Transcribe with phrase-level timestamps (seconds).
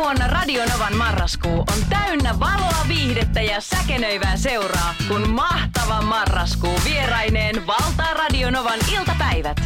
[0.00, 8.14] vuonna Radionovan marraskuu on täynnä valoa, viihdettä ja säkenöivää seuraa, kun mahtava marraskuu vieraineen valtaa
[8.14, 9.60] Radionovan iltapäivät.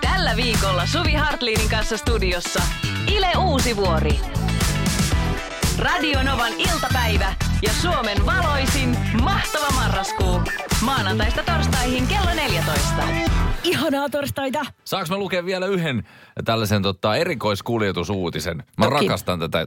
[0.00, 2.62] Tällä viikolla Suvi Hartliinin kanssa studiossa
[3.06, 4.20] Ile Uusivuori.
[5.78, 10.40] Radionovan iltapäivä ja Suomen valoisin mahtava marraskuu.
[10.84, 13.02] Maanantaista torstaihin kello 14.
[13.64, 14.64] Ihanaa torstaita.
[14.84, 16.02] Saanko mä lukea vielä yhden
[16.44, 18.56] tällaisen tota, erikoiskuljetusuutisen?
[18.56, 19.06] Mä Toki.
[19.06, 19.66] rakastan tätä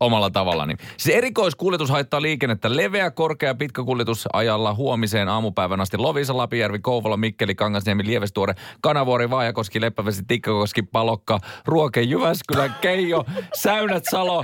[0.00, 0.74] omalla tavallani.
[0.96, 5.96] Siis erikoiskuljetus haittaa liikennettä leveä, korkea, pitkä kuljetus ajalla huomiseen aamupäivän asti.
[5.96, 14.04] Lovisa, Lapijärvi, Kouvola, Mikkeli, Kangasniemi, Lievestuore, Kanavuori, Vaajakoski, Leppävesi, Tikkakoski, Palokka, Ruoke, Jyväskylä, Keijo, Säynät,
[14.10, 14.42] Salo.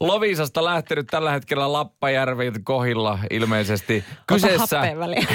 [0.00, 4.04] Lovisasta lähtenyt tällä hetkellä Lappajärvi kohilla ilmeisesti.
[4.26, 4.82] Kyseessä,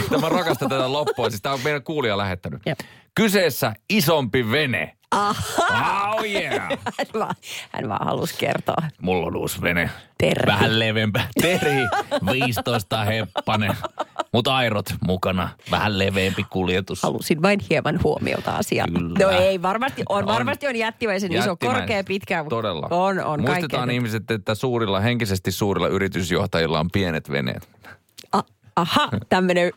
[0.09, 2.61] tämä rakastan tätä loppua, siis tämä on meidän kuulija lähettänyt.
[2.65, 2.79] Jep.
[3.15, 4.97] Kyseessä isompi vene.
[5.11, 6.11] Aha.
[6.15, 6.69] Oh yeah.
[6.97, 7.35] Hän vaan,
[7.71, 8.83] hän vaan halusi kertoa.
[9.01, 9.89] Mulla on uusi vene.
[10.17, 10.45] Terhi.
[10.47, 11.27] Vähän leveämpää.
[11.41, 11.81] Terhi,
[12.31, 13.75] 15 heppanen.
[14.33, 15.49] Mut airot mukana.
[15.71, 17.03] Vähän leveämpi kuljetus.
[17.03, 18.93] Halusin vain hieman huomiota asiaan.
[18.93, 19.19] Kyllä.
[19.19, 20.25] No ei, varmasti on, On.
[20.25, 22.45] varmasti on jättimäisen iso, korkea, pitkä.
[22.49, 22.87] Todella.
[22.89, 23.41] On, on.
[23.41, 23.93] Muistetaan kaikkea.
[23.95, 27.69] ihmiset, että suurilla, henkisesti suurilla yritysjohtajilla on pienet veneet.
[28.31, 28.43] A-
[28.75, 29.71] aha, tämmöinen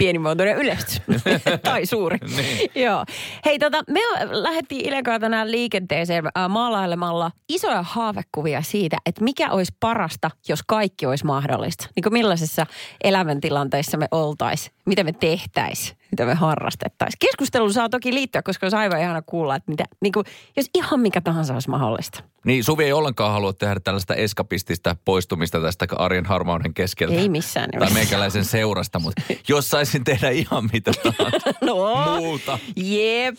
[0.00, 1.02] pienimuotoinen yleistys.
[1.62, 2.18] tai suuri.
[2.36, 2.70] Niin.
[2.74, 3.04] Joo.
[3.44, 9.50] Hei, tota, me lähdettiin Ilen kanssa tänään liikenteeseen äh, maalailemalla isoja haavekuvia siitä, että mikä
[9.50, 11.88] olisi parasta, jos kaikki olisi mahdollista.
[11.96, 12.66] Niin kuin millaisessa
[13.04, 17.18] elämäntilanteessa me oltaisiin, mitä me tehtäisiin, mitä me harrastettaisiin.
[17.18, 21.00] Keskusteluun saa toki liittyä, koska olisi aivan ihana kuulla, että mitä, niin kuin, jos ihan
[21.00, 22.22] mikä tahansa olisi mahdollista.
[22.44, 27.14] Niin Suvi ei ollenkaan halua tehdä tällaista eskapistista poistumista tästä arjen harmauden keskeltä.
[27.14, 27.94] Ei missään Tai nimessä.
[27.94, 32.58] meikäläisen seurasta, mutta jos saisin tehdä ihan mitä tahansa No, muuta.
[32.76, 33.34] jep.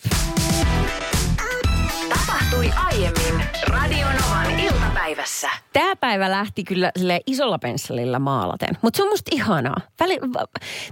[2.10, 5.50] Tapahtui aiemmin Radionovan iltapäivässä.
[5.74, 9.78] Tämä päivä lähti kyllä sille isolla pensselillä maalaten, mutta se on musta ihanaa.
[10.00, 10.20] Väli,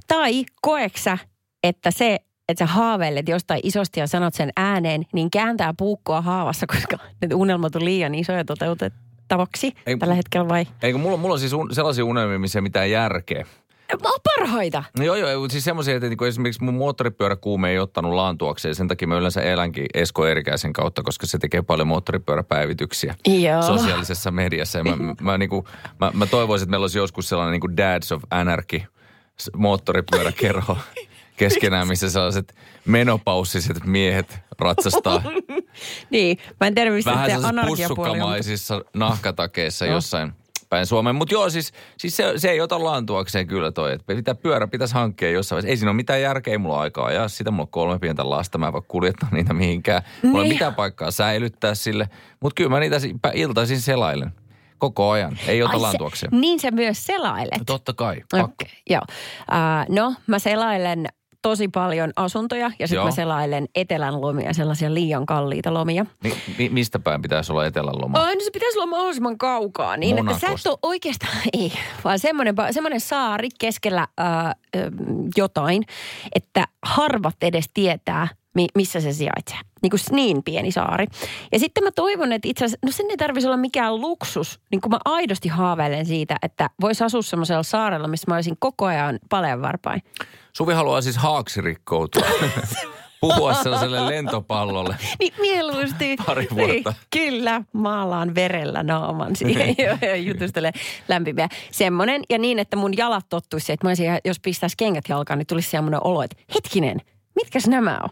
[0.07, 1.17] tai koeksä,
[1.63, 6.67] että se, että sä haaveilet jostain isosti ja sanot sen ääneen, niin kääntää puukkoa haavassa,
[6.67, 10.65] koska ne unelmat on liian isoja toteutettavaksi Ei- tällä hetkellä vai?
[10.83, 13.45] Eikö mulla, mulla on siis un, sellaisia unelmia, missä ei mitään järkeä.
[14.03, 14.83] Mä oon parhaita.
[14.97, 18.75] No joo, joo, siis semmoisia, että niinku esimerkiksi mun moottoripyöräkuume ei ottanut laantuakseen.
[18.75, 23.61] Sen takia mä yleensä elänkin Esko Erikäisen kautta, koska se tekee paljon moottoripyöräpäivityksiä Joo.
[23.61, 24.77] sosiaalisessa mediassa.
[24.77, 25.67] Ja mä, mä, niinku,
[25.99, 28.81] mä, mä toivoisin, että meillä olisi joskus sellainen niinku Dads of Anarchy
[29.57, 30.77] moottoripyöräkerho
[31.39, 32.55] keskenään, missä sellaiset
[32.85, 35.21] menopaussiset miehet ratsastaa
[36.09, 37.41] Niin, mä en tiedä mistä vähän se on.
[37.55, 40.31] mutta- pussukkamaisissa nahkatakeissa jossain
[40.69, 41.15] päin Suomeen.
[41.15, 43.93] Mutta joo, siis, siis se, se ei ota laantuakseen kyllä toi.
[43.93, 45.69] Että pitää pyörä pitäisi hankkia jossain vaiheessa.
[45.71, 47.51] Ei siinä ole mitään järkeä, ei mulla aikaa ajaa sitä.
[47.51, 50.01] Mulla on kolme pientä lasta, mä en voi kuljettaa niitä mihinkään.
[50.23, 50.55] Mulla ei Niin.
[50.55, 52.09] mitään paikkaa säilyttää sille.
[52.39, 52.97] Mutta kyllä mä niitä
[53.33, 54.31] iltaisin selailen.
[54.77, 55.37] Koko ajan.
[55.47, 56.29] Ei ota laantuakseen.
[56.31, 57.61] Se, niin sä myös selailet.
[57.65, 58.47] Totta kai, pakko.
[58.63, 59.01] Okei, joo.
[59.51, 61.05] Uh, no, mä selailen
[61.41, 66.05] tosi paljon asuntoja ja sitten mä selailen etelän lomia, sellaisia liian kalliita lomia.
[66.23, 68.17] Mi- mi- mistä päin pitäisi olla etelän loma?
[68.23, 71.71] Ai, no se pitäisi olla mahdollisimman kaukaa, niin että sä et ole oikeastaan, ei,
[72.03, 74.55] vaan semmoinen, semmoinen saari keskellä ää, ä,
[75.37, 75.83] jotain,
[76.35, 79.59] että harvat edes tietää, mi- missä se sijaitsee.
[79.81, 81.05] Niin kuin niin pieni saari.
[81.51, 84.81] Ja sitten mä toivon, että itse asiassa, no sen ei tarvitsisi olla mikään luksus, niin
[84.81, 89.19] kuin mä aidosti haaveilen siitä, että vois asua semmoisella saarella, missä mä olisin koko ajan
[89.29, 90.01] paljon varpain.
[90.59, 92.21] Suvi haluaa siis haaksi rikkoutua.
[93.21, 94.95] Puhua sellaiselle lentopallolle.
[95.19, 96.15] Niin mieluusti.
[96.25, 96.73] Pari vuotta.
[96.73, 96.83] Niin,
[97.13, 100.71] kyllä, maalaan verellä naaman siihen ja- ja jutustele
[101.07, 101.49] lämpimiä.
[101.71, 105.47] Semmoinen, ja niin, että mun jalat tottuisi, että mä olisin, jos pistäisi kengät jalkaan, niin
[105.47, 106.97] tulisi semmoinen olo, että hetkinen,
[107.35, 108.09] mitkäs nämä on?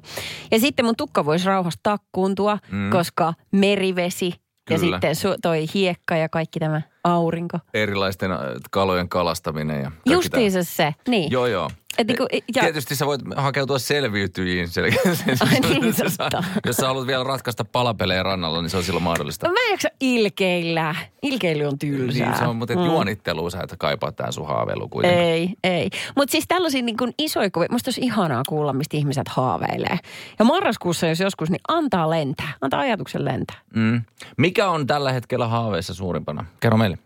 [0.52, 2.90] Ja sitten mun tukka voisi rauhassa takkuuntua, mm.
[2.90, 4.34] koska merivesi
[4.70, 4.96] ja Kyllä.
[5.02, 7.60] sitten su- toi hiekka ja kaikki tämä aurinko.
[7.74, 8.40] Erilaisten äh,
[8.72, 11.32] kalojen kalastaminen ja Justiinsa se, niin.
[11.32, 11.70] Joo, joo.
[11.98, 14.68] Et niinku, ja- Tietysti sä voit hakeutua selviytyjiin.
[14.68, 16.30] Sel- Ai niin, Jos sä-.
[16.66, 19.48] Jos sä haluat vielä ratkaista palapelejä rannalla, niin se on silloin mahdollista.
[19.50, 20.96] Mä en jaksa ilkeillä.
[21.22, 22.30] Ilkeily on tylsää.
[22.30, 22.86] Niin, se on, mutta et Mm.
[22.86, 25.24] juonittelua sä et kaipaa tähän sun haaveiluun kuitenkaan.
[25.24, 25.90] Ei, ei.
[26.16, 29.98] Mutta siis tällaisia niin kuin isoja kuvia, musta olisi ihanaa kuulla, mistä ihmiset haaveilee.
[30.40, 32.54] Ja marraskuussa, jos joskus, niin antaa lentää.
[32.62, 33.58] Antaa ajatuksen lentää.
[33.76, 34.02] Mm.
[34.38, 36.46] Mikä on tällä hetkellä haaveissa suurimpana?
[36.60, 36.98] Kerro meille.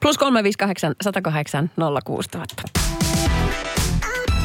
[0.00, 1.70] Plus 358 108
[2.04, 2.62] 06000.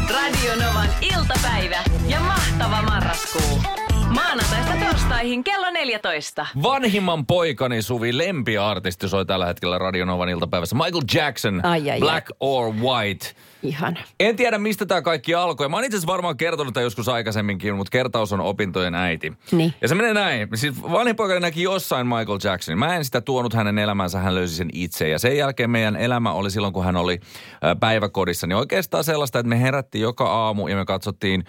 [0.10, 3.87] Radionovan iltapäivä ja mahtava marraskuu.
[4.06, 6.46] Maanantaista torstaihin kello 14.
[6.64, 10.76] Vanhimman poikani Suvi lempiartisti soi tällä hetkellä Radionovan iltapäivässä.
[10.76, 13.26] Michael Jackson, Ai, ai, Black or White.
[13.64, 14.00] Ihana.
[14.20, 15.70] En tiedä, mistä tämä kaikki alkoi.
[15.70, 19.34] Mä oon itse varmaan kertonut tämän joskus aikaisemminkin, mutta kertaus on opintojen äiti.
[19.52, 19.74] Niin.
[19.82, 20.48] Ja se menee näin.
[20.56, 22.80] Siis vanhin poikani näki jossain Michael Jacksonin.
[22.80, 25.10] Mä en sitä tuonut hänen elämänsä, hän löysi sen itse.
[25.10, 27.20] Ja sen jälkeen meidän elämä oli silloin, kun hän oli
[27.64, 31.44] ö, päiväkodissa, niin oikeastaan sellaista, että me herättiin joka aamu ja me katsottiin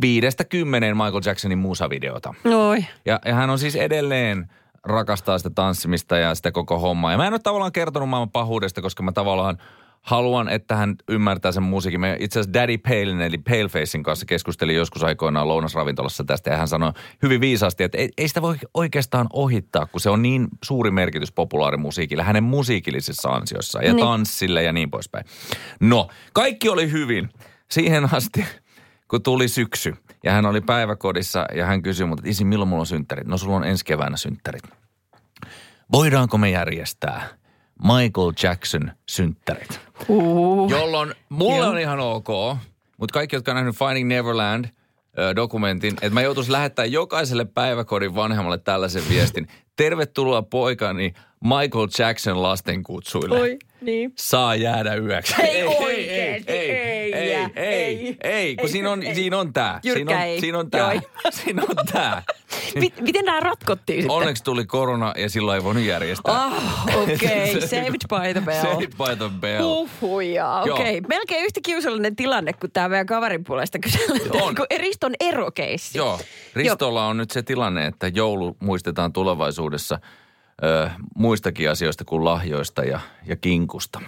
[0.00, 2.34] viidestä kymmeneen Michael Jacksonin musavideota.
[2.54, 2.84] Oi.
[3.04, 4.50] Ja, ja hän on siis edelleen
[4.84, 7.12] rakastaa sitä tanssimista ja sitä koko hommaa.
[7.12, 9.58] Ja mä en ole tavallaan kertonut maailman pahuudesta, koska mä tavallaan
[10.02, 12.00] haluan, että hän ymmärtää sen musiikin.
[12.00, 16.68] Me itse asiassa Daddy Palein eli Palefacein kanssa keskustelin joskus aikoinaan lounasravintolassa tästä ja hän
[16.68, 20.90] sanoi hyvin viisaasti, että ei, ei sitä voi oikeastaan ohittaa, kun se on niin suuri
[20.90, 24.06] merkitys populaarimusiikille, hänen musiikillisissa ansioissa ja Niin.
[24.06, 25.24] tanssille ja niin poispäin.
[25.80, 27.28] No, kaikki oli hyvin
[27.70, 28.44] siihen asti,
[29.08, 29.94] kun tuli syksy
[30.24, 33.26] ja hän oli päiväkodissa ja hän kysyi mut, että isi, milloin mulla on synttärit?
[33.26, 34.62] No sulla on ensi keväänä synttärit.
[35.92, 37.28] Voidaanko me järjestää
[37.82, 39.80] Michael Jackson synttärit?
[40.08, 40.70] Uh.
[40.70, 41.70] Jolloin mulle Joo.
[41.70, 42.28] on ihan ok,
[42.96, 44.64] mutta kaikki, jotka on nähnyt Finding Neverland
[45.36, 49.48] dokumentin, että mä joutuisin lähettää jokaiselle päiväkodin vanhemmalle tällaisen viestin.
[49.76, 51.14] Tervetuloa poikani
[51.44, 53.40] Michael Jackson lastenkutsuille.
[53.40, 54.12] Oi, niin.
[54.18, 55.42] Saa jäädä yöksi.
[55.42, 56.85] Ei oikeesti, ei, ei ei, jää,
[57.54, 58.16] ei, ei.
[58.20, 59.14] ei, kun Ei, siinä on, ei.
[59.14, 59.80] siinä on tää.
[59.82, 60.40] Siinä on, ei.
[60.40, 60.92] siinä on tää.
[60.92, 61.02] Joo.
[61.44, 62.22] Siinä on tää.
[63.00, 64.16] Miten nämä ratkottiin sitten?
[64.16, 66.44] Onneksi tuli korona ja silloin ei voinut järjestää.
[66.44, 67.16] Ah, okei.
[67.56, 67.68] Okay.
[67.68, 68.62] Saved by the bell.
[68.62, 69.64] Saved by the bell.
[69.64, 70.76] Huhujaa, Joo.
[70.76, 70.98] okei.
[70.98, 71.08] Okay.
[71.08, 74.42] Melkein yhtä kiusallinen tilanne kuin tämä meidän kaverin puolesta kysellä.
[74.42, 74.54] On.
[74.54, 75.98] Kun Riston erokeissi.
[75.98, 76.20] Joo,
[76.54, 79.98] Ristolla on nyt se tilanne, että joulu muistetaan tulevaisuudessa
[80.64, 84.00] ö, muistakin asioista kuin lahjoista ja, ja kinkusta.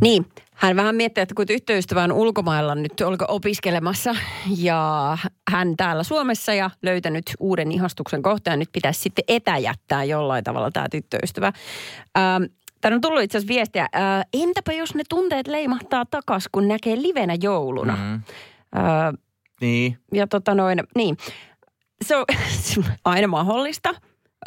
[0.00, 4.16] Niin, hän vähän miettii, että kun tyttöystävä on ulkomailla nyt oliko opiskelemassa
[4.56, 5.18] ja
[5.50, 10.88] hän täällä Suomessa ja löytänyt uuden ihastuksen kohtaan, nyt pitäisi sitten etäjättää jollain tavalla tämä
[10.88, 11.52] tyttöystävä.
[12.18, 12.42] Ähm,
[12.80, 17.02] Tänne on tullut itse asiassa viestiä, äh, entäpä jos ne tunteet leimahtaa takas, kun näkee
[17.02, 17.96] livenä jouluna?
[17.96, 18.02] Mm.
[18.02, 18.20] Mm.
[18.76, 19.14] Äh,
[19.60, 21.16] Niin, ja tota noin, niin.
[22.04, 22.24] Se on
[23.04, 23.94] aina mahdollista.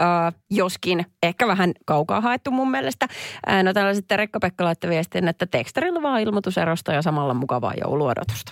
[0.01, 3.07] Uh, joskin ehkä vähän kaukaa haettu mun mielestä.
[3.49, 8.51] Uh, no täällä sitten Rekka-Pekka laittoi viestin, että tekstarilla vaan ilmoituserosta ja samalla mukavaa jouluodotusta.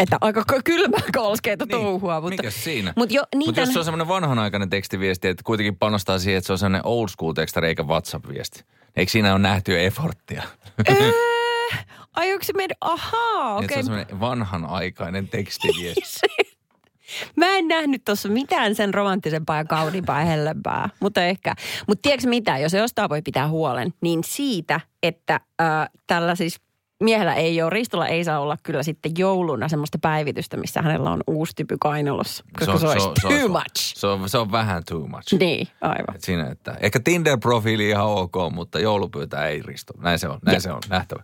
[0.00, 1.70] Että aika k- kylmää kalskeita niin.
[1.70, 2.20] touhua.
[2.20, 2.92] Mutta, Mikäs siinä?
[2.96, 6.38] Mut jo, niin Mutta jos tän- se on semmoinen vanhanaikainen tekstiviesti, että kuitenkin panostaa siihen,
[6.38, 8.64] että se on semmoinen old school tekstari eikä WhatsApp-viesti.
[8.96, 10.42] Eikö siinä ole nähty jo efforttia?
[10.90, 11.10] Öö,
[12.16, 13.60] ai onko se meidän, ahaa, Okay.
[13.60, 13.78] Se okei.
[13.78, 16.20] on semmoinen vanhanaikainen tekstiviesti.
[17.36, 21.54] Mä en nähnyt tuossa mitään sen romanttisempaa ja kauniimpaa ja hellempää, mutta ehkä.
[21.88, 26.60] Mutta tiedätkö mitä, jos jostain voi pitää huolen, niin siitä, että äh, tällä siis
[27.02, 31.20] miehellä ei ole, Ristolla ei saa olla kyllä sitten jouluna semmoista päivitystä, missä hänellä on
[31.26, 33.94] uusi typy kainalossa, koska se, olisi too se, much.
[33.96, 35.38] Se on, se on vähän too much.
[35.38, 36.14] Niin, aivan.
[36.14, 39.92] Et siinä, että ehkä Tinder-profiili ihan ok, mutta joulupyytä ei risto.
[39.98, 40.60] Näin se on, näin Ja.
[40.60, 41.22] se on, nähtävä.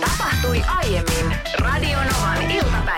[0.00, 2.48] Tapahtui aiemmin Radionovan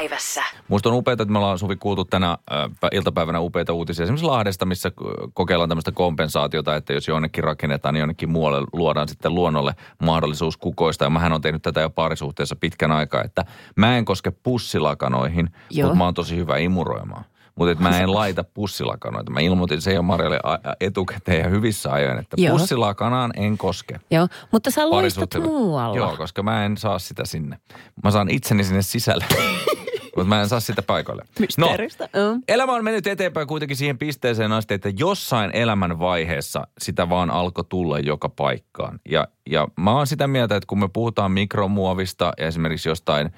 [0.02, 0.42] iltapäivässä.
[0.68, 2.38] Musta on upeaa, että me ollaan Suvi kuultu tänä äh,
[2.70, 4.02] pä- iltapäivänä upeita uutisia.
[4.02, 4.92] Esimerkiksi Lahdesta, missä
[5.34, 11.04] kokeillaan tämmöistä kompensaatiota, että jos jonnekin rakennetaan, niin jonnekin muualle luodaan sitten luonnolle mahdollisuus kukoista.
[11.04, 13.44] Ja mähän on tehnyt tätä jo parisuhteessa pitkän aikaa, että
[13.76, 15.86] mä en koske pussilakanoihin, Joo.
[15.88, 17.24] mutta mä oon tosi hyvä imuroimaan.
[17.54, 19.30] Mutta mä en laita pussilakanoita.
[19.32, 20.40] Mä ilmoitin sen jo Marjalle
[20.80, 22.58] etukäteen ja hyvissä ajoin, että Joo.
[22.58, 24.00] pussilakanaan en koske.
[24.10, 25.96] Joo, mutta sä loistat muualla.
[25.96, 27.58] Joo, koska mä en saa sitä sinne.
[28.04, 29.24] Mä saan itseni sinne sisälle,
[30.16, 31.22] mutta mä en saa sitä paikalle.
[31.38, 32.08] Mysteeristä.
[32.14, 32.42] No, Mm.
[32.48, 37.64] elämä on mennyt eteenpäin kuitenkin siihen pisteeseen asti, että jossain elämän vaiheessa sitä vaan alkoi
[37.68, 39.00] tulla joka paikkaan.
[39.08, 43.30] Ja, ja mä oon sitä mieltä, että kun me puhutaan mikromuovista ja esimerkiksi jostain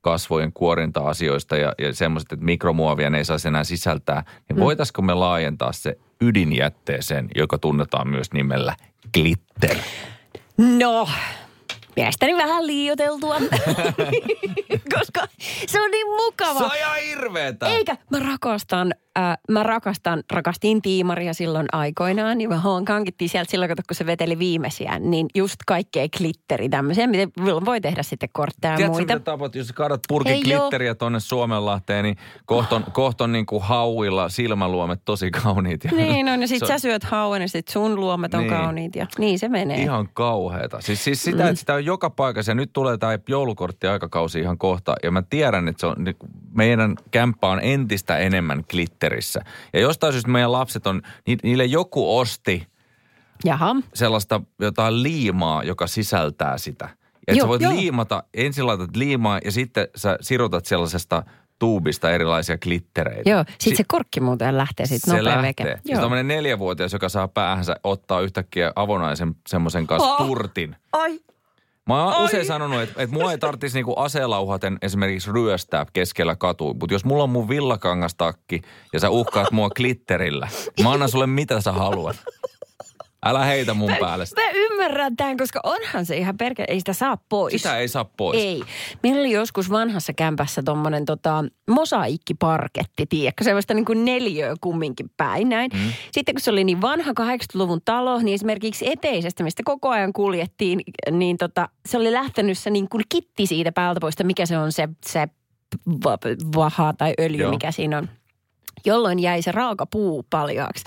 [0.00, 5.14] kasvojen kuorinta-asioista ja, ja semmoiset, että mikromuovia ne ei saisi enää sisältää, niin voitaisiko me
[5.14, 8.76] laajentaa se ydinjätteeseen, joka tunnetaan myös nimellä
[9.14, 9.76] glitter?
[10.58, 11.08] No,
[11.96, 13.36] mielestäni vähän liioteltua,
[14.98, 15.28] koska
[15.66, 16.58] se on niin mukava.
[16.58, 17.66] Se on ihan hirveetä.
[17.66, 23.68] Eikä, mä rakastan, äh, mä rakastan, rakastin tiimaria silloin aikoinaan, niin mä hankittiin sieltä silloin,
[23.88, 27.32] kun se veteli viimeisiä, niin just kaikkea glitteri tämmöisiä, miten
[27.64, 29.14] voi tehdä sitten kortteja ja Tiedätkö, muita.
[29.14, 34.28] mitä tapat, jos kaadat purkin Ei glitteriä tonne Suomenlahteen, niin kohton, kohton niin kuin hauilla
[34.28, 35.84] silmäluomet tosi kauniit.
[35.84, 38.52] Ja Niin on, ja sit se sä syöt hauen, ja sit sun luomet on Niin.
[38.52, 39.82] kauniit, ja niin se menee.
[39.82, 40.80] Ihan kauheeta.
[40.80, 41.48] Siis, siis sitä, Mm.
[41.48, 44.94] että sitä on joka paikassa ja nyt tulee tämä joulukortti-aikakausi ihan kohta.
[45.02, 46.16] Ja mä tiedän, että se on, niin
[46.54, 48.64] meidän kämppä on entistä enemmän
[49.08, 49.40] glitterissä.
[49.72, 52.66] Ja jostain syystä meidän lapset on, ni, niille joku osti
[53.44, 53.76] Jaha.
[53.94, 56.88] sellaista jotain liimaa, joka sisältää sitä.
[57.28, 57.72] Ja Joo, sä voit joo.
[57.72, 61.22] liimata, ensin laitat liimaa ja sitten sä sirotat sellaisesta
[61.58, 63.30] tuubista erilaisia glittereitä.
[63.30, 65.42] Joo, sit Si- se korkki muuten lähtee sit se nopea lähtee.
[65.66, 65.80] veke.
[65.86, 70.26] Siis tämmöinen neljävuotias, joka saa päähänsä ottaa yhtäkkiä avonaisen semmoisen kanssa Oh.
[70.26, 70.76] turtin.
[70.92, 71.20] Ai.
[71.86, 76.74] Mä oon usein sanonut, että, että mua ei tarvitsisi niinku aseelauhaten esimerkiksi ryöstää keskellä katua.
[76.80, 78.62] Mutta jos mulla on mun villakangastakki
[78.92, 80.48] ja sä uhkaat mua glitterillä,
[80.82, 82.16] mä annan sulle mitä sä haluat.
[83.28, 84.40] Älä heitä mun päälle sitä.
[84.40, 87.52] Mä ymmärrän tämän, koska onhan se ihan perkele, ei sitä saa pois.
[87.52, 88.38] Sitä ei saa pois.
[88.38, 88.62] Ei.
[89.02, 95.48] Meillä oli joskus vanhassa kämpässä tommonen tota, mosaikkiparketti, tiedätkö, semmoista niin kuin neljöä kumminkin päin
[95.48, 95.70] näin.
[95.74, 95.92] Mm.
[96.12, 100.80] Sitten kun se oli niin vanha 80-luvun talo, niin esimerkiksi eteisestä, mistä koko ajan kuljettiin,
[101.10, 104.58] niin tota, se oli lähtenyt se niin kuin kitti siitä päältä pois, että mikä se
[104.58, 105.28] on se, se
[106.04, 106.18] va-
[106.56, 107.42] vaha tai öljy.
[107.42, 107.50] Joo.
[107.50, 108.08] mikä siinä on
[108.86, 110.84] jolloin jäi se raaka puu paljaaksi.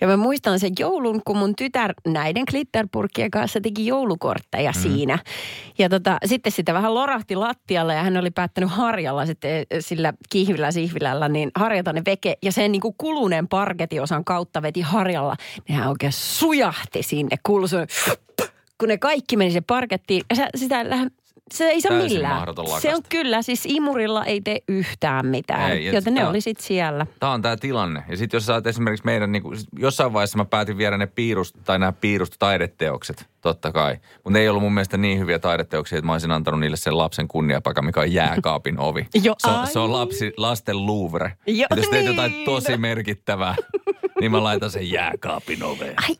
[0.00, 4.80] Ja mä muistan sen joulun, kun mun tytär näiden glitterpurkkien kanssa teki joulukortteja mm.
[4.80, 5.18] siinä.
[5.78, 10.12] Ja tota, sitten sitä vähän lorahti lattialle ja hän oli päättänyt harjalla sitten eh, sillä
[10.30, 12.36] kihvillä sihvilällä, niin harjata ne veke.
[12.42, 15.36] Ja sen niin kuin kuluneen parketiosan kautta veti harjalla.
[15.68, 17.68] Nehän oikein sujahti sinne, kuului
[18.82, 20.22] kun ne kaikki meni se parkettiin.
[20.30, 20.84] Ja sitä
[21.50, 22.48] se ei saa millään.
[22.80, 26.66] Se on kyllä, siis imurilla ei tee yhtään mitään, Ei, joten ne tää- oli sitten
[26.66, 27.06] siellä.
[27.20, 28.04] Tämä on tämä tilanne.
[28.08, 31.06] Ja sitten jos sä oot esimerkiksi meidän, niin kuin, jossain vaiheessa mä päätin viedä ne
[31.06, 33.94] piirust, tai nämä piirust taideteokset, totta kai.
[34.14, 36.98] Mutta ne ei ollut mun mielestä niin hyviä taideteoksia, että mä olisin antanut niille sen
[36.98, 39.06] lapsen kunniapaikan, mikä on jääkaapin ovi.
[39.24, 41.32] Jo, se, on, se on lapsi, lasten Louvre.
[41.46, 42.16] Jo, Et jos teet niin.
[42.16, 43.54] jotain tosi merkittävää,
[44.20, 45.94] niin mä laitan sen jääkaapin oveen.
[46.08, 46.16] Ai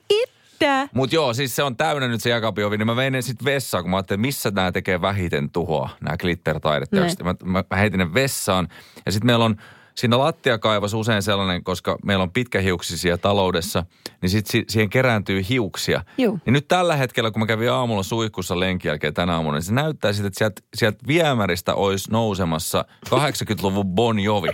[0.81, 0.97] että.
[0.97, 3.45] Mutta joo, siis se on täynnä nyt se jääkaapin ovi, niin mä vein ne sitten
[3.45, 7.23] vessaan, kun mä ajattelin, missä nämä tekee vähiten tuhoa, nämä glitter-taideteokset.
[7.23, 8.69] Mä, mä, mä heitin ne vessaan.
[9.07, 9.57] Ja sitten meillä on
[9.95, 13.85] siinä lattiakaivassa usein sellainen, koska meillä on pitkähiuksisia taloudessa,
[14.23, 16.05] niin sitten si- siihen kerääntyy hiuksia.
[16.19, 16.38] Juu.
[16.47, 19.73] Niin nyt tällä hetkellä, kun mä kävin aamulla suihkussa lenkin jälkeen tänä aamuna, niin se
[19.75, 24.49] näyttää siltä, että sieltä, sieltä viemäristä olisi nousemassa 80-luvun Bon Jovi.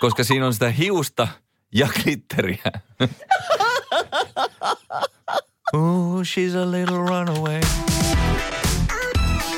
[0.00, 1.28] Koska siinä on sitä hiusta
[1.74, 2.72] ja glitteriä.
[5.74, 7.60] Ooh, she's a little runaway.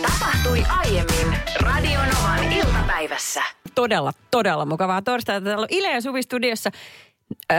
[0.02, 3.42] Tapahtui aiemmin Radionovan iltapäivässä.
[3.74, 5.44] Todella, todella mukavaa torstaita.
[5.44, 6.70] Täällä on Ile ja Suvi studiossa.
[7.52, 7.58] Öö,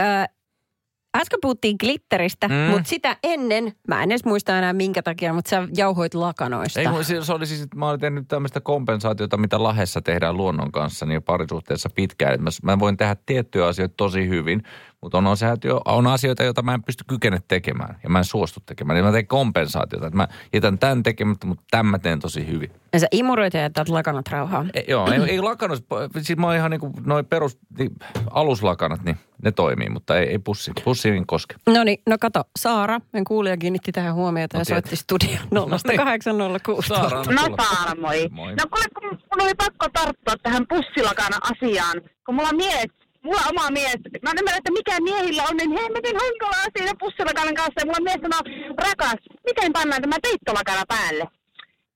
[1.16, 2.54] äsken puhuttiin glitteristä, Mm.
[2.54, 6.80] mutta sitä ennen, mä en edes muista enää minkä takia, mutta sä jauhoit lakanoista.
[6.80, 10.72] Ei, se, se oli siis, että mä olin tehnyt tämmöistä kompensaatiota, mitä lahessa tehdään luonnon
[10.72, 12.42] kanssa niin parisuhteessa pitkään.
[12.42, 14.62] Mä, mä voin tehdä tiettyjä asioita tosi hyvin,
[15.00, 18.60] mutta on, asioita, on asioita, joita mä en pysty kykene tekemään ja mä en suostu
[18.66, 18.94] tekemään.
[18.94, 22.70] Niin mä teen kompensaatiota, että mä jätän tämän tekemättä, mutta tämän mä teen tosi hyvin.
[22.92, 24.70] Ja sä imuroit ja jätät lakanat rauhaan.
[24.74, 25.86] Ei, joo, ei, ei lakannut,
[26.22, 27.90] siis mä oon ihan niin kuin noin perus, niin,
[28.30, 31.54] aluslakanat, niin ne toimii, mutta ei, ei pussi, pussi ei koske.
[31.66, 36.88] No niin, no kato, Saara, en kuulija kiinnitti tähän huomiota No ja soitti studioon 0806.
[36.88, 37.56] Saara, anna No.
[37.64, 38.28] Saara, moi.
[38.30, 38.54] Moi.
[38.54, 42.88] No kuule, kun mun oli pakko tarttua tähän pussilakana asiaan, kun mulla on mies,
[43.24, 46.92] mulla on oma mies, mä en ymmärrä, että mikä miehillä on niin hemmetin hankalaa siinä
[46.98, 48.42] pussilakanan kanssa, ja mulla mies sanoo,
[48.86, 51.24] rakas, miten pannaan tämä peittolakana päälle?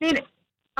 [0.01, 0.17] Niin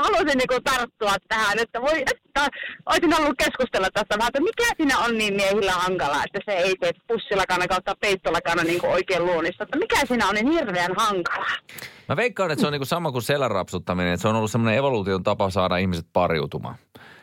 [0.03, 2.47] haluaisin niinku tarttua tähän, että voi, että
[2.85, 6.75] olisin halunnut keskustella tästä vähän, että mikä siinä on niin miehillä hankalaa, että se ei
[6.75, 11.55] tee pussilakana kautta peittolakana niinku oikein luonista, että mikä siinä on niin hirveän hankalaa?
[12.09, 14.77] Mä veikkaan, että se on niinku sama kuin selän rapsuttaminen, että se on ollut semmoinen
[14.77, 16.75] evoluution tapa saada ihmiset pariutumaan.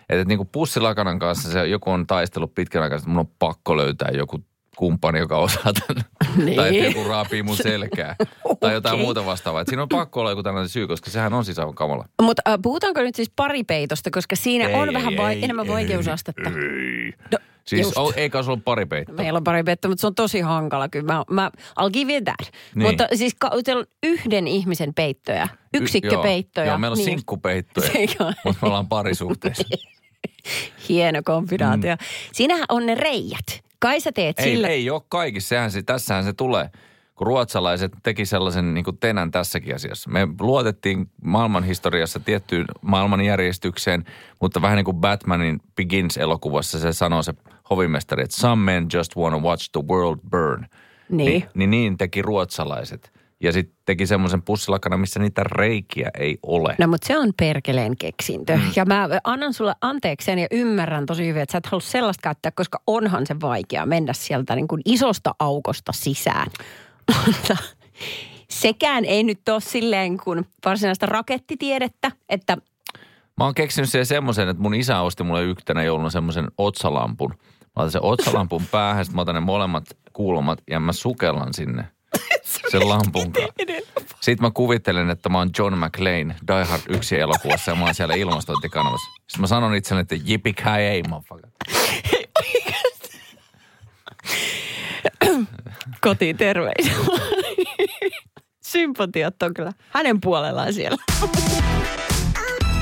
[0.09, 4.11] Että niinku pussilakanan kanssa se joku on taistellut pitkän aikaa, että mun on pakko löytää
[4.13, 4.39] joku
[4.79, 6.05] kumppani, joka osaa tämän.
[6.45, 6.57] Niin.
[6.57, 8.17] tai että joku raapii mun selkää.
[8.61, 9.61] Tai jotain muuta vastaavaa.
[9.61, 12.05] Et siinä on pakko olla joku tällainen syy, koska sehän on siis aivan kamala.
[12.23, 15.67] Mutta äh, puhutaanko nyt siis paripeitosta, koska siinä Ei, on ei, vähän vai, ei, enemmän
[15.67, 16.51] ei, vaikeusastetta.
[16.51, 17.13] Ei.
[17.33, 17.97] No, Siis just.
[17.97, 18.87] on, eikä se ollut pari.
[19.13, 21.13] Meillä on pari mutta se on tosi hankala kyllä.
[21.13, 22.53] Mä, mä I'll give you that.
[22.75, 22.89] Niin.
[22.89, 26.67] Mutta siis ka- teillä on yhden ihmisen peittoja, yksikköpeittoja.
[26.67, 27.05] Joo, joo, meillä on niin.
[27.05, 27.91] sinkkupeittoja,
[28.45, 29.65] mutta me ollaan parisuhteessa.
[30.89, 31.95] Hieno kombinaatio.
[31.95, 32.05] Mm.
[32.33, 33.68] Siinähän on ne reijät.
[33.79, 34.69] Kai sä teet Ei, sillä...
[34.69, 35.49] ei ole kaikissa.
[35.49, 36.71] Sehän se, tässähän se tulee.
[37.15, 40.11] Kun ruotsalaiset teki sellaisen niin kuin tenän tässäkin asiassa.
[40.11, 44.05] Me luotettiin maailmanhistoriassa tiettyyn maailmanjärjestykseen,
[44.41, 47.35] mutta vähän niin kuin Batmanin Begins-elokuvassa se sanoo se
[47.71, 50.67] hovimestari, että some men just wanna watch the world burn.
[51.09, 51.27] Niin.
[51.27, 53.18] Niin, niin, niin teki ruotsalaiset.
[53.43, 56.75] Ja sitten teki semmoisen pussilakana, missä niitä reikiä ei ole.
[56.79, 58.57] No mutta se on perkeleen keksintö.
[58.57, 58.63] Mm.
[58.77, 62.53] Ja mä annan sulle anteeksi ja ymmärrän tosi hyvin, että sä et halua sellaista käyttää,
[62.53, 66.51] koska onhan se vaikea mennä sieltä niin kuin isosta aukosta sisään.
[67.27, 67.57] Mutta
[68.51, 72.57] sekään ei nyt ole silleen kuin varsinaista rakettitiedettä, että
[73.39, 77.31] Mä oon keksinyt siihen semmoisen, että mun isä osti mulle yhtenä jouluna semmoisen otsalampun.
[77.61, 81.85] Mä otan sen otsalampun päähän, sitten mä otan ne molemmat kulmat ja mä sukellan sinne
[82.71, 83.53] sen lampun kanssa.
[84.21, 87.95] Sitten mä kuvittelen, että mä oon John McClane Die Hard 1 elokuvassa ja mä oon
[87.95, 89.11] siellä ilmastointikanavassa.
[89.15, 90.55] Sitten mä sanon itselleni, että jippie
[90.91, 91.51] ei, motherfucker.
[96.01, 96.95] Kotiin terveisiä.
[98.65, 100.97] Sympatiat on kyllä hänen puolellaan siellä.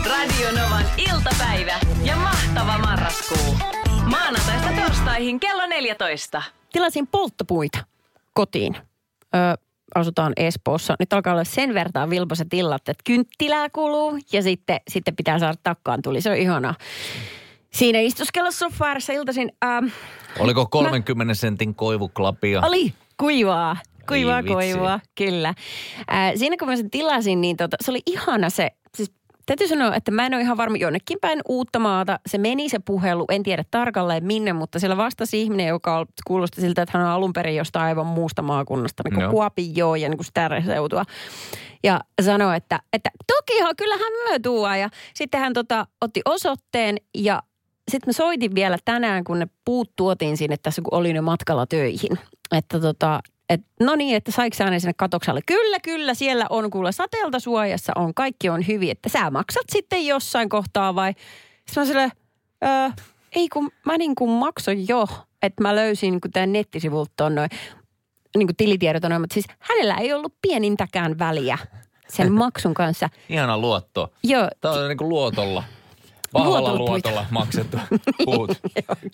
[0.07, 3.57] Radio Novan iltapäivä ja mahtava marraskuu.
[4.11, 6.43] Maanantaista torstaihin kello 14.
[6.73, 7.79] Tilasin polttopuita
[8.33, 8.77] kotiin.
[9.35, 9.66] Ö,
[9.97, 10.97] asutaan Espoossa.
[10.99, 15.55] Nyt alkaa olla sen verran vilpoiset illat, että kynttilää kuluu ja sitten, sitten pitää saada
[15.63, 16.21] takkaan tuli.
[16.21, 16.75] Se on ihanaa.
[17.71, 19.53] Siinä istuskella sofaarissa iltaisin.
[19.65, 19.87] Ähm,
[20.39, 22.61] Oliko 30 sentin koivuklapia?
[22.65, 23.77] oli kuivaa.
[24.09, 24.55] Kuivaa vitsi.
[24.55, 25.49] koivua, kyllä.
[25.49, 28.71] Äh, siinä kun mä sen tilasin, niin tota, se oli ihana se,
[29.47, 32.21] täytyy sanoa, että mä en ole ihan varma jonnekin päin uutta maata.
[32.27, 36.83] Se meni se puhelu, en tiedä tarkalleen minne, mutta siellä vastasi ihminen, joka kuulosti siltä,
[36.83, 39.31] että hän on alun perin jostain aivan muusta maakunnasta, niin kuin.
[39.31, 41.05] Kuopio ja niin kuin seutua.
[41.83, 44.75] Ja sanoi, että, että tokihan kyllähän myö tuo.
[44.75, 47.43] Ja sitten hän tota, otti osoitteen ja
[47.91, 51.67] sitten mä soitin vielä tänään, kun ne puut tuotiin sinne tässä, kun olin jo matkalla
[51.67, 52.19] töihin.
[52.53, 55.41] Että tota, et, no niin, että saiko ne sinne katoksalle?
[55.47, 60.07] Kyllä, kyllä, siellä on kuule sateelta suojassa on, kaikki on hyvin, että sä maksat sitten
[60.07, 61.13] jossain kohtaa vai?
[61.67, 62.11] Sitten mä silleen,
[62.65, 62.91] öö,
[63.37, 65.07] ei kun mä niin kuin maksoin jo,
[65.43, 67.51] että mä löysin niin tämän nettisivulta noin,
[68.37, 71.59] niin kuin tilitiedot on noin, mutta siis hänellä ei ollut pienintäkään väliä
[72.09, 73.09] sen maksun kanssa.
[73.29, 74.13] Ihana luotto.
[74.25, 75.65] Joo, Tämä on niin kuin luotolla.
[76.39, 77.77] Vahvalla Luotolla maksettu
[78.25, 78.51] puut.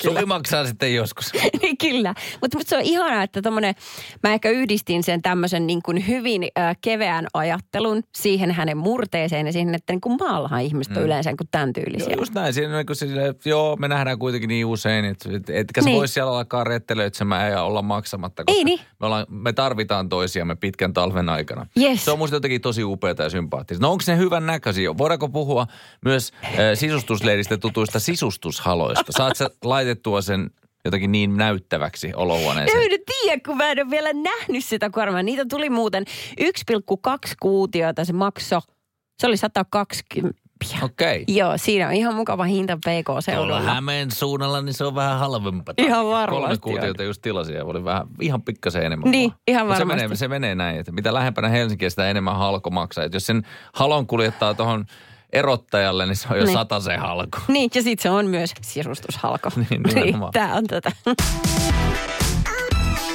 [0.03, 1.33] Suki maksaa sitten joskus.
[1.63, 3.75] Niin, Kyllä, mutta mut se on ihanaa, että tommonen,
[4.23, 9.53] mä ehkä yhdistin sen tämmöisen niin kuin hyvin äh, keveän ajattelun siihen hänen murteeseen ja
[9.53, 12.09] siihen, että niin kuin maallahan ihmiset on yleensä niin kuin tämän tyylisiä.
[12.11, 12.55] Joo, just näin.
[12.55, 15.97] Siinä on niin kuin sille, joo, me nähdään kuitenkin niin usein, että et, etkä Niin.
[15.97, 18.45] voi siellä alkaa rettelöitsemään ja olla maksamatta.
[18.45, 18.81] koska Ei niin.
[19.01, 21.67] Me, ollaan, me tarvitaan toisiamme pitkän talven aikana.
[21.81, 22.05] Yes.
[22.05, 23.83] Se on musta jotenkin tosi upeata ja sympaattista.
[23.87, 24.99] No onko ne hyvän näköisiä?
[24.99, 25.67] Voidaanko puhua
[26.05, 26.51] myös äh,
[27.13, 29.13] sisustusleiristä tutuista sisustushaloista?
[29.13, 30.51] Saat sä laitettua sen
[30.85, 32.93] jotenkin niin näyttäväksi olohuoneeseen?
[32.93, 35.23] En tiedä, kun mä en ole vielä nähnyt sitä kuormaa.
[35.23, 36.05] Niitä tuli muuten
[36.41, 38.61] 1,2 kuutiota se makso.
[39.19, 40.43] Se oli 120.
[40.83, 41.25] Okei.
[41.29, 43.61] Joo, siinä on ihan mukava hinta Tuolla PK-seudulla.
[43.61, 45.75] Hämeen suunnalla, niin se on vähän halvempaa.
[45.79, 49.11] Ihan varmasti Kolme kuutiota just tilasin ja oli vähän, ihan pikkasen enemmän.
[49.11, 49.41] Niin, vaan.
[49.49, 50.03] ihan Mut se varmasti.
[50.03, 53.05] menee, se menee näin, että mitä lähempänä Helsinkiä, sitä enemmän halko maksaa.
[53.05, 53.43] Et jos sen
[53.75, 54.85] halon kuljettaa tuohon
[55.33, 56.55] erottajalle, niin se on jo Niin.
[56.55, 57.39] sata se halko.
[57.49, 59.49] Niin, ja sitten se on myös sisustushalko.
[59.71, 60.33] Niin, nimenomaan.
[60.33, 60.93] Tämä on tätä.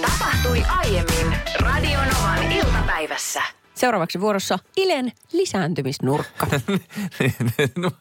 [0.02, 3.42] Tapahtui aiemmin Radio Novan iltapäivässä.
[3.76, 6.48] Seuraavaksi vuorossa Ilen lisääntymisnurkka.
[7.78, 7.92] no,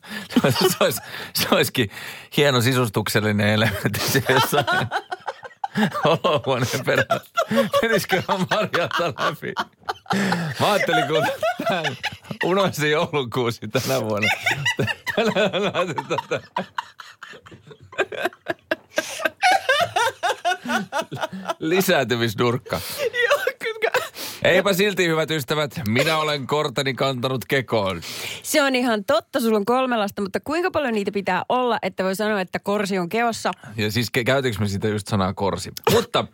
[0.68, 1.00] se, olisi,
[1.34, 1.90] se olisikin
[2.36, 4.64] hieno sisustuksellinen elementti jossain
[6.04, 7.30] olohuoneen perässä.
[7.82, 9.52] Menisiköhän Marjalta läpi?
[10.60, 11.26] Mä ajattelin, kun
[11.68, 11.96] tämän
[12.44, 14.28] unohdin joulukuusi tänä vuonna.
[15.16, 16.64] Tänään laitetaan tätä.
[21.58, 22.80] Lisääntymisnurkka.
[24.46, 28.00] Eipä silti, hyvät ystävät, minä olen korteni kantanut kekoon.
[28.42, 32.04] Se on ihan totta, sulla on kolme lasta, mutta kuinka paljon niitä pitää olla, että
[32.04, 33.50] voi sanoa, että korsi on keossa?
[33.76, 35.72] Ja siis käytinkö me siitä just sanaa korsi.
[35.92, 36.24] Mutta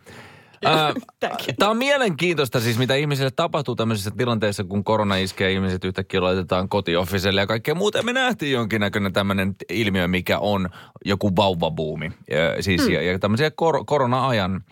[1.59, 6.69] tämä on mielenkiintoista siis, mitä ihmisille tapahtuu tämmöisissä tilanteissa, kun korona iskee ihmiset yhtäkkiä laitetaan
[6.69, 8.03] kotiofficelle ja kaikkea muuta.
[8.03, 10.69] Me nähtiin jonkinnäköinen tämmöinen ilmiö, mikä on
[11.05, 12.11] joku vauvabuumi.
[12.29, 14.63] Ja, siis, ja, ja tämmöisiä kor- korona-ajan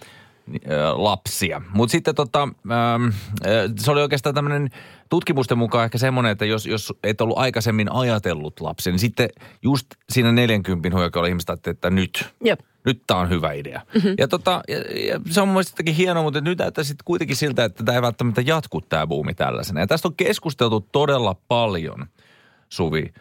[0.93, 1.61] lapsia.
[1.73, 2.49] Mutta sitten tota,
[3.77, 4.69] se oli oikeastaan tämmöinen
[5.09, 9.29] tutkimusten mukaan ehkä semmoinen, että jos, jos et ollut aikaisemmin ajatellut lapsia, niin sitten
[9.63, 12.59] just siinä 40 huokolla ihmiset ajattelivat, että nyt, Jep.
[12.85, 13.81] nyt tämä on hyvä idea.
[13.93, 14.15] Mm-hmm.
[14.17, 14.77] Ja, tota, ja,
[15.13, 17.95] ja se on mun mielestä jotenkin hienoa, mutta nyt näyttää sitten kuitenkin siltä, että tämä
[17.95, 19.79] ei välttämättä jatku tämä buumi tällaisena.
[19.79, 22.05] Ja tästä on keskusteltu todella paljon,
[22.69, 23.13] Suvi,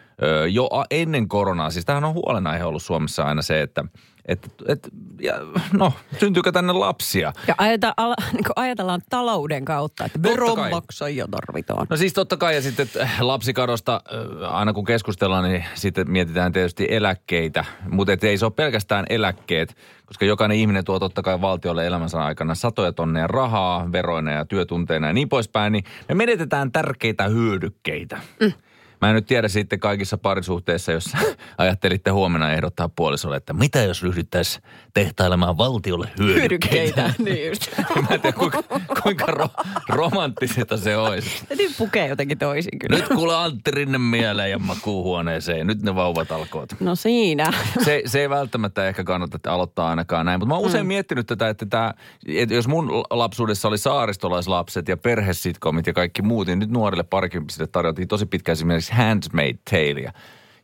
[0.51, 1.69] jo ennen koronaa.
[1.69, 3.85] Siis tämähän on huolenaihe ollut Suomessa aina se, että
[4.25, 4.89] et, et,
[5.21, 5.33] ja,
[5.73, 7.33] no, syntyykö tänne lapsia?
[7.47, 11.87] Ja ajata, ala, niin ajatellaan talouden kautta, että veronmaksajia tarvitaan.
[11.89, 12.87] No siis totta kai ja sitten
[13.19, 14.01] lapsikadosta
[14.43, 17.65] äh, aina kun keskustellaan, niin sitten mietitään tietysti eläkkeitä.
[17.89, 22.55] Mutta ei se ole pelkästään eläkkeet, koska jokainen ihminen tuo totta kai valtiolle elämänsä aikana
[22.55, 25.73] satoja tonneja rahaa, veroina ja työtunteina ja niin poispäin.
[25.73, 28.19] Niin me menetetään tärkeitä hyödykkeitä.
[28.39, 28.53] Mm.
[29.01, 31.05] Mä en nyt tiedä sitten kaikissa parisuhteissa, jos
[31.57, 37.13] ajattelitte huomenna ehdottaa puolisolle, että mitä jos ryhdyttäisiin tehtailemaan valtiolle hyödykkeitä.
[37.17, 37.71] niin just.
[38.09, 38.63] Mä en tiedä, kuinka,
[39.03, 39.49] kuinka ro,
[39.89, 41.45] romanttisesta se olisi.
[41.47, 42.97] Täytyy pukea jotenkin toisin kyllä.
[42.97, 45.67] Nyt kuule Antti Rinne mieleen ja makuuhuoneeseen.
[45.67, 46.69] Nyt ne vauvat alkoot.
[46.79, 47.53] No siinä.
[47.83, 50.39] Se, se ei välttämättä ehkä kannata aloittaa ainakaan näin.
[50.39, 50.87] Mutta mä oon usein mm.
[50.87, 51.93] miettinyt tätä, että, tää,
[52.27, 57.67] että jos mun lapsuudessa oli saaristolaislapset ja perhesitkomit ja kaikki muut, niin nyt nuorille parikymppisille
[57.67, 60.11] tarjottiin tosi pitkä esimerkiksi Handmade Taleia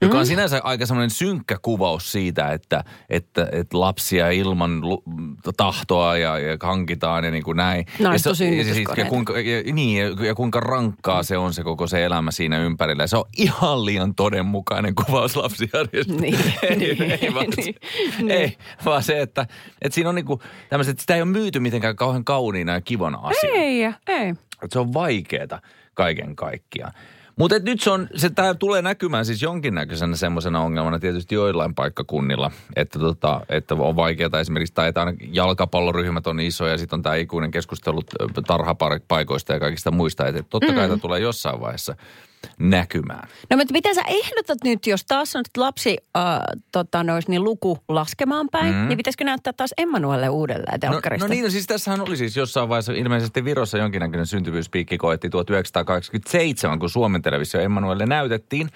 [0.02, 0.28] joka on mm.
[0.28, 5.04] sinänsä aika semmoinen synkkä kuvaus siitä, että, että, että lapsia ilman lu,
[5.58, 7.86] tahtoa ja, ja hankitaan ja niin kuin näin.
[8.00, 11.64] ja, se, ja, siis, ja, kuinka, ja, niin, ja, ja kuinka rankkaa se on se
[11.64, 13.04] koko se elämä siinä ympärillä.
[13.04, 16.22] Ja se on ihan liian todenmukainen kuvaus lapsijärjestelmästä.
[16.22, 17.76] Niin, ei, niin, ei, vaan, niin,
[18.32, 18.58] ei, niin.
[18.86, 19.42] vaan se, että,
[19.82, 22.82] että siinä on niin kuin tämmöiset, että sitä ei ole myyty mitenkään kauhean kauniina ja
[22.82, 23.54] kivana asia.
[23.54, 24.30] Ei, ei.
[24.30, 25.62] Että se on vaikeeta
[25.94, 26.94] kaiken kaikkiaan.
[27.38, 32.52] Mutta nyt se, on, se tää tulee näkymään siis jonkinnäköisenä semmoisena ongelmana tietysti joillain paikkakunnilla,
[32.76, 37.04] että, tota, että on vaikeaa esimerkiksi, tai että aina jalkapalloryhmät on isoja, ja sitten on
[37.04, 38.02] tämä ikuinen keskustelu
[38.48, 40.90] tarhapaikoista ja kaikista muista, että totta kai mm.
[40.90, 41.96] tämä tulee jossain vaiheessa
[42.60, 43.28] näkymään.
[43.50, 46.24] No mutta mitä sä ehdotat nyt, jos taas on lapsi äh,
[46.72, 48.88] tota, nois, niin luku laskemaan päin, mm.
[48.88, 51.26] niin pitäisikö näyttää taas Emmanuelle uudelleen telkkarista?
[51.26, 55.32] No, no niin, no siis tässähän oli siis jossain vaiheessa ilmeisesti Virossa jonkinnäköinen syntyvyyspiikki koettiin
[55.32, 58.70] 1987, kun Suomen televisio Emmanuelle näytettiin.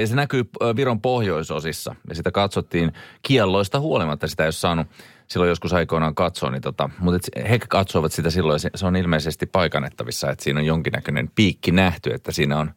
[0.00, 0.44] Ja se näkyy
[0.76, 1.94] Viron pohjoisosissa.
[2.08, 4.28] Ja sitä katsottiin kielloista huolimatta.
[4.28, 4.86] Sitä ei ole saanut
[5.28, 6.50] silloin joskus aikoinaan katsoa.
[6.50, 8.60] Niin tota, mutta he katsoivat sitä silloin.
[8.74, 12.10] Se on ilmeisesti paikannettavissa, että siinä on jonkinnäköinen piikki nähty.
[12.14, 12.70] Että siinä on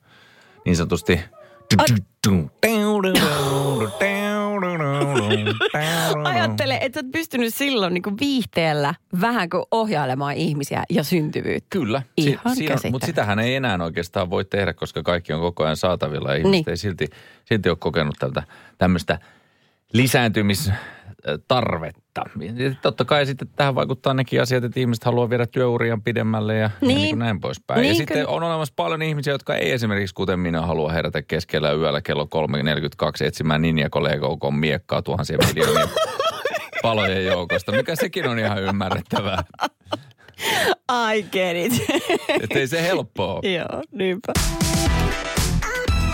[0.68, 1.20] niin sanotusti...
[6.24, 11.68] Ajattele, että olet pystynyt silloin niin kuin viihteellä vähän kuin ohjailemaan ihmisiä ja syntyvyyttä.
[11.70, 12.02] Kyllä.
[12.18, 15.78] Ihan si- si- Mutta sitähän ei enää oikeastaan voi tehdä, koska kaikki on koko ajan
[15.78, 16.34] saatavilla.
[16.34, 16.70] Ihmiset niin.
[16.70, 17.08] ei silti,
[17.46, 18.44] silti ole kokenut tältä
[18.78, 19.20] tämmöistä
[19.94, 22.02] lisääntymistarvetta.
[22.56, 26.70] Ja totta kai sitten tähän vaikuttaa nekin asiat, että ihmiset haluaa viedä työurian pidemmälle ja
[26.82, 27.82] niin, ja niin kuin näin poispäin.
[27.82, 28.30] Niin, ja sitten kyllä.
[28.30, 33.26] on olemassa paljon ihmisiä, jotka ei esimerkiksi kuten minä halua herätä keskellä yöllä kello 3.42
[33.26, 35.90] etsimään Ninja Kollegokon miekkaa tuhansien miljoonien
[36.82, 39.44] palojen joukosta, mikä sekin on ihan ymmärrettävää.
[41.16, 41.74] I get it.
[42.44, 44.34] Että ei se helppoa Joo, niinpä.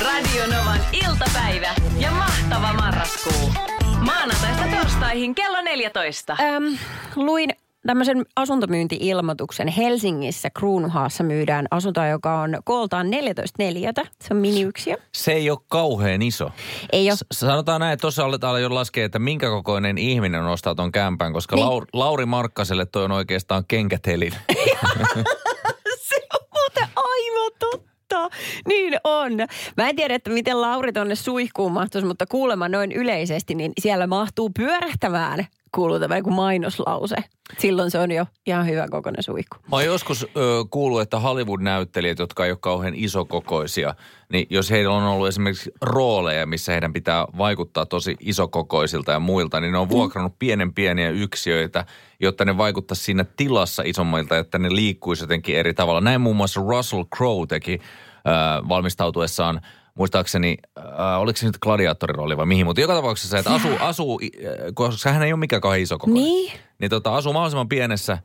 [0.02, 3.73] Radio Novan iltapäivä ja mahtava marraskuu.
[4.06, 6.38] Maanantaista torstaihin kello 14.
[6.40, 6.78] Öm,
[7.16, 7.50] luin
[7.88, 9.68] tämmöisen asuntomyynti-ilmoituksen.
[9.68, 14.02] Helsingissä Kruunhaassa myydään asuntoa, joka on kooltaan 14 neliötä.
[14.22, 14.96] Se on miniyksiö.
[15.12, 16.50] Se ei ole kauhean iso.
[16.92, 17.16] Ei ole.
[17.18, 21.34] S- sanotaan näin, että tuossa aletaan jo laskea, että minkä kokoinen ihminen ostaa ton kämpän,
[21.34, 21.66] koska niin.
[21.66, 24.34] Lauri, Lauri Markkaselle toi on oikeastaan kenkätelin.
[26.10, 29.32] se on muuten aivan totta Niin on.
[29.78, 34.08] Mä en tiedä, että miten Lauri tonne suihkuun mahtuisi, mutta kuulemma noin yleisesti, niin siellä
[34.08, 35.46] mahtuu pyörähtämään
[35.76, 37.16] kuuluu tämä joku mainoslause.
[37.60, 39.58] Silloin se on jo ihan hyvä kokoinen suihku.
[39.72, 43.96] Mä oon joskus ö, kuullut, että Hollywood-näyttelijät, jotka ei ole kauhean isokokoisia,
[44.32, 49.60] niin jos heillä on ollut esimerkiksi rooleja, missä heidän pitää vaikuttaa tosi isokokoisilta ja muilta,
[49.60, 51.86] niin ne on vuokrannut pienen pieniä yksiöitä,
[52.20, 56.02] jotta ne vaikuttaa siinä tilassa isommilta, että ne liikkuisi jotenkin eri tavalla.
[56.02, 59.62] Näin muun muassa Russell Crowe teki ö, valmistautuessaan–
[59.94, 64.52] muistaakseni, äh, oliko se nyt gladiaattorirooli vai mihin, mutta joka tapauksessa, että asuu, asuu äh,
[64.74, 66.52] koska hän ei ole mikään kauhean iso koko Niin.
[66.80, 68.18] Niin tota, asuu mahdollisimman pienessä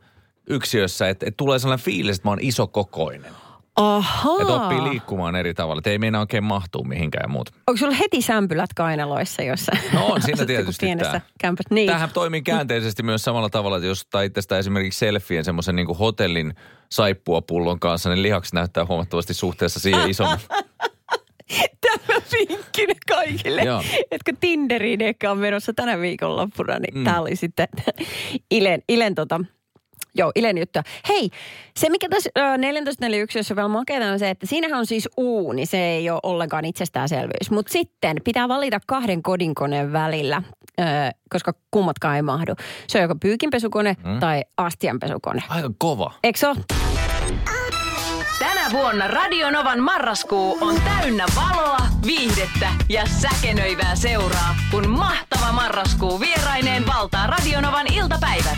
[0.49, 3.31] yksiössä, että, että tulee sellainen fiilis, että mä oon isokokoinen.
[3.75, 4.37] Ahaa.
[4.41, 7.49] Että oppii liikkumaan eri tavalla, että ei meinaa oikein mahtuu mihinkään ja muut.
[7.67, 11.65] Onko sulla heti sämpylät kainaloissa, jossa No on siinä tietysti pienessä kämpät.
[11.69, 11.87] Niin.
[11.87, 16.53] Tämähän toimii käänteisesti myös samalla tavalla, että jos tai tästä esimerkiksi selfien semmoisen niin hotellin
[16.89, 20.39] saippuapullon kanssa, niin lihaksi näyttää huomattavasti suhteessa siihen isomman.
[21.81, 23.83] Tämä vinkkinä kaikille, Joo.
[24.11, 27.03] jotka Tinderiin ehkä on menossa tänä viikonloppuna, niin mm.
[27.03, 27.67] tämä oli sitten
[28.51, 29.39] Ilen, Ilen tota,
[30.15, 30.79] Joo, Ilen juttu.
[31.09, 31.29] Hei,
[31.77, 32.57] se mikä tässä äh,
[33.51, 37.51] 14.41 vielä makeata on se, että siinähän on siis uuni, se ei ole ollenkaan itsestäänselvyys.
[37.51, 40.41] Mutta sitten pitää valita kahden kodinkoneen välillä,
[41.29, 42.53] koska kummatkaan ei mahdu.
[42.87, 44.19] Se on joko pyykinpesukone mm.
[44.19, 45.43] tai astianpesukone.
[45.49, 46.13] Aika kova.
[46.23, 46.55] Eikö se ole?
[48.71, 57.27] Vuonna Radionovan marraskuu on täynnä valoa, viihdettä ja säkenöivää seuraa, kun mahtava marraskuu vieraineen valtaa
[57.27, 58.57] Radionovan iltapäivät.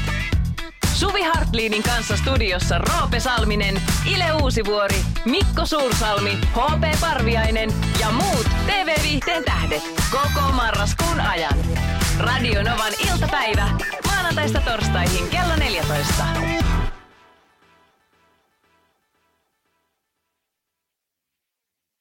[0.93, 3.82] Suvi Hartliinin kanssa studiossa Roope Salminen,
[4.13, 11.58] Ile Uusivuori, Mikko Suursalmi, HP Parviainen ja muut TV-viihteen tähdet koko marraskuun ajan.
[12.19, 13.69] Radionovan iltapäivä
[14.08, 16.24] maanantaista torstaihin kello 14.